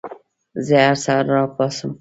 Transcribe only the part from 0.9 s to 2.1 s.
سهار راپاڅم.